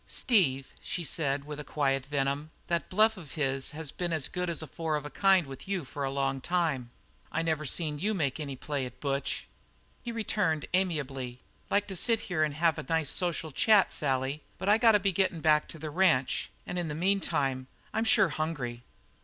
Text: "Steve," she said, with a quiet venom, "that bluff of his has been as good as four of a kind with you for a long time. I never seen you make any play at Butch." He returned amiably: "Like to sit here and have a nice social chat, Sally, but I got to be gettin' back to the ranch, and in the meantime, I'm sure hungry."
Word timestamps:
"Steve," 0.07 0.73
she 0.81 1.03
said, 1.03 1.43
with 1.45 1.59
a 1.59 1.63
quiet 1.63 2.07
venom, 2.07 2.49
"that 2.65 2.89
bluff 2.89 3.17
of 3.17 3.35
his 3.35 3.69
has 3.69 3.91
been 3.91 4.11
as 4.11 4.27
good 4.27 4.49
as 4.49 4.63
four 4.63 4.95
of 4.95 5.05
a 5.05 5.11
kind 5.11 5.45
with 5.45 5.67
you 5.67 5.85
for 5.85 6.03
a 6.03 6.09
long 6.09 6.41
time. 6.41 6.89
I 7.31 7.43
never 7.43 7.65
seen 7.65 7.99
you 7.99 8.15
make 8.15 8.39
any 8.39 8.55
play 8.55 8.87
at 8.87 8.99
Butch." 8.99 9.45
He 10.01 10.11
returned 10.11 10.65
amiably: 10.73 11.41
"Like 11.69 11.85
to 11.85 11.95
sit 11.95 12.21
here 12.21 12.43
and 12.43 12.55
have 12.55 12.79
a 12.79 12.85
nice 12.89 13.11
social 13.11 13.51
chat, 13.51 13.93
Sally, 13.93 14.41
but 14.57 14.67
I 14.67 14.79
got 14.79 14.93
to 14.93 14.99
be 14.99 15.11
gettin' 15.11 15.39
back 15.39 15.67
to 15.67 15.77
the 15.77 15.91
ranch, 15.91 16.49
and 16.65 16.79
in 16.79 16.87
the 16.87 16.95
meantime, 16.95 17.67
I'm 17.93 18.05
sure 18.05 18.29
hungry." 18.29 18.81